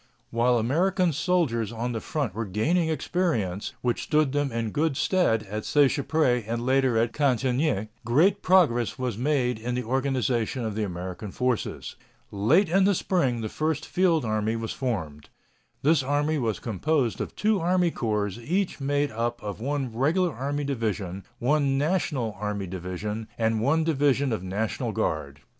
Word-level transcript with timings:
While 0.31 0.57
American 0.57 1.13
soldiers 1.13 1.71
on 1.71 1.91
the 1.91 2.01
front 2.01 2.33
were 2.33 2.47
gaining 2.47 2.89
experience, 2.89 3.73
which 3.81 4.01
stood 4.01 4.31
them 4.31 4.51
in 4.51 4.71
good 4.71 4.97
stead 4.97 5.43
at 5.43 5.63
Seicheprey 5.63 6.43
and 6.47 6.65
later 6.65 6.97
at 6.97 7.13
Cantigny, 7.13 7.89
great 8.03 8.41
progress 8.41 8.97
was 8.97 9.15
made 9.15 9.59
in 9.59 9.75
the 9.75 9.83
organization 9.83 10.65
of 10.65 10.73
the 10.73 10.81
American 10.81 11.29
forces. 11.29 11.97
Late 12.31 12.67
in 12.67 12.85
the 12.85 12.95
spring 12.95 13.41
the 13.41 13.47
first 13.47 13.85
field 13.85 14.25
army 14.25 14.55
was 14.55 14.73
formed. 14.73 15.29
This 15.83 16.01
army 16.01 16.39
was 16.39 16.57
composed 16.59 17.21
of 17.21 17.35
two 17.35 17.59
army 17.59 17.91
corps 17.91 18.29
each 18.39 18.79
made 18.81 19.11
up 19.11 19.43
of 19.43 19.59
one 19.61 19.95
Regular 19.95 20.33
Army 20.33 20.63
division, 20.63 21.25
one 21.37 21.77
National 21.77 22.35
Army 22.39 22.65
division, 22.65 23.27
and 23.37 23.61
one 23.61 23.83
division 23.83 24.33
of 24.33 24.41
National 24.41 24.93
Guard. 24.93 25.41